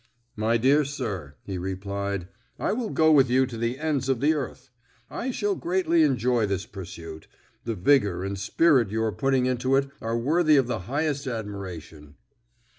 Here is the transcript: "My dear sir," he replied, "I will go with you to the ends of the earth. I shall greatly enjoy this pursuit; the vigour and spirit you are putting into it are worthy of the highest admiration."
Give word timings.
"My 0.35 0.57
dear 0.57 0.83
sir," 0.83 1.35
he 1.43 1.59
replied, 1.59 2.27
"I 2.57 2.73
will 2.73 2.89
go 2.89 3.11
with 3.11 3.29
you 3.29 3.45
to 3.45 3.55
the 3.55 3.77
ends 3.77 4.09
of 4.09 4.19
the 4.19 4.33
earth. 4.33 4.71
I 5.11 5.29
shall 5.29 5.53
greatly 5.53 6.01
enjoy 6.01 6.47
this 6.47 6.65
pursuit; 6.65 7.27
the 7.65 7.75
vigour 7.75 8.23
and 8.23 8.35
spirit 8.35 8.89
you 8.89 9.03
are 9.03 9.11
putting 9.11 9.45
into 9.45 9.75
it 9.75 9.91
are 10.01 10.17
worthy 10.17 10.57
of 10.57 10.65
the 10.65 10.79
highest 10.89 11.27
admiration." 11.27 12.15